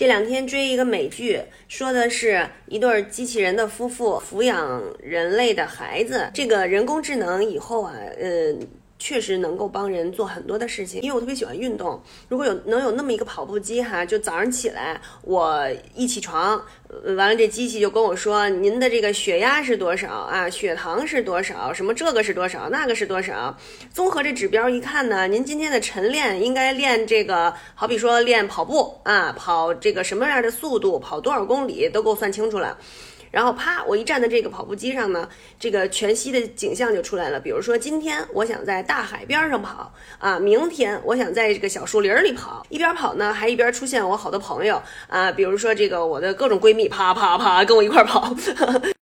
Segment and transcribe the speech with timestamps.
[0.00, 6.30] 这两天追一个美剧，说的是一对机器人的夫妇抚养人类的孩子。
[6.32, 8.66] 这个人工智能以后啊，嗯。
[9.00, 12.00] 确实能够帮人做很多的事情，因为我特别喜欢运动。
[12.28, 15.66] 如果有能有那么一个跑步机哈，就早上起来我
[15.96, 16.62] 一起床，
[17.16, 23.56] 完了这机器就跟我说您的这个血压是多少啊，血糖是多少，什么这个是多少，那个是多少，
[23.90, 32.76] 综合这指标一看呢，您今天的晨练应该练这个，好比说练跑步啊，跑这个什么样的速度，跑多少公里都给我算清楚了。
[33.30, 37.38] 然后啪，我一站在这个跑步机上呢，这个全息的景象就出来了。
[37.38, 42.66] 比如说，今天我想在大海边上跑啊，明天我想在这个小树林里跑。
[42.68, 48.34] 一边跑呢，还一边出现我好多朋友啊，比如说这个我的各种闺蜜，啪啪啪跟我一块跑。